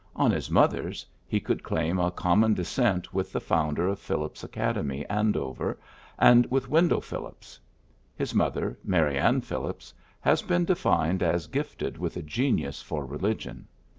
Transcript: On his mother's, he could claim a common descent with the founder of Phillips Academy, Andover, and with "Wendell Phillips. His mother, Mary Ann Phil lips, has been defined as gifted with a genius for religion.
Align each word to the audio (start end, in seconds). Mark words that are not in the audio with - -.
On 0.15 0.31
his 0.31 0.49
mother's, 0.49 1.05
he 1.27 1.39
could 1.39 1.61
claim 1.61 1.99
a 1.99 2.09
common 2.09 2.55
descent 2.55 3.13
with 3.13 3.31
the 3.31 3.39
founder 3.39 3.87
of 3.87 3.99
Phillips 3.99 4.43
Academy, 4.43 5.05
Andover, 5.07 5.79
and 6.17 6.47
with 6.49 6.67
"Wendell 6.67 7.01
Phillips. 7.01 7.59
His 8.15 8.33
mother, 8.33 8.79
Mary 8.83 9.19
Ann 9.19 9.41
Phil 9.41 9.61
lips, 9.61 9.93
has 10.19 10.41
been 10.41 10.65
defined 10.65 11.21
as 11.21 11.45
gifted 11.45 11.99
with 11.99 12.17
a 12.17 12.23
genius 12.23 12.81
for 12.81 13.05
religion. 13.05 13.67